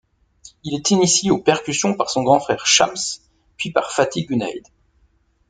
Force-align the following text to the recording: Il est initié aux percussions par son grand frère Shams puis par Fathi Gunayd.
Il 0.63 0.73
est 0.73 0.89
initié 0.89 1.29
aux 1.29 1.37
percussions 1.37 1.93
par 1.93 2.09
son 2.09 2.23
grand 2.23 2.39
frère 2.39 2.65
Shams 2.65 2.95
puis 3.55 3.69
par 3.69 3.91
Fathi 3.91 4.25
Gunayd. 4.25 4.65